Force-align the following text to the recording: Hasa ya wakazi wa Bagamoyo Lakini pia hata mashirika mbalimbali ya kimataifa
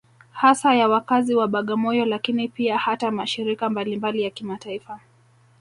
Hasa 0.31 0.75
ya 0.75 0.87
wakazi 0.87 1.35
wa 1.35 1.47
Bagamoyo 1.47 2.05
Lakini 2.05 2.47
pia 2.49 2.77
hata 2.77 3.11
mashirika 3.11 3.69
mbalimbali 3.69 4.23
ya 4.23 4.29
kimataifa 4.29 4.99